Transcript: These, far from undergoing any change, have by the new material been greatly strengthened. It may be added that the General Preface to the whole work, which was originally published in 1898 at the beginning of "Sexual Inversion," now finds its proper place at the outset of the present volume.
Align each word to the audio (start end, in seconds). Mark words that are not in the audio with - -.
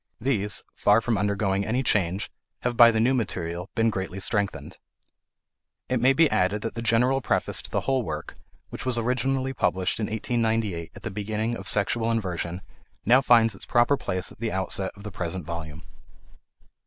These, 0.19 0.63
far 0.75 0.99
from 0.99 1.15
undergoing 1.15 1.63
any 1.63 1.83
change, 1.83 2.31
have 2.61 2.75
by 2.75 2.89
the 2.89 2.99
new 2.99 3.13
material 3.13 3.69
been 3.75 3.91
greatly 3.91 4.19
strengthened. 4.19 4.79
It 5.89 5.99
may 6.01 6.11
be 6.11 6.27
added 6.31 6.63
that 6.63 6.73
the 6.73 6.81
General 6.81 7.21
Preface 7.21 7.61
to 7.61 7.69
the 7.69 7.81
whole 7.81 8.01
work, 8.01 8.35
which 8.69 8.83
was 8.83 8.97
originally 8.97 9.53
published 9.53 9.99
in 9.99 10.07
1898 10.07 10.93
at 10.95 11.03
the 11.03 11.11
beginning 11.11 11.55
of 11.55 11.67
"Sexual 11.69 12.09
Inversion," 12.09 12.61
now 13.05 13.21
finds 13.21 13.53
its 13.53 13.65
proper 13.67 13.95
place 13.95 14.31
at 14.31 14.39
the 14.39 14.51
outset 14.51 14.91
of 14.95 15.03
the 15.03 15.11
present 15.11 15.45
volume. 15.45 15.83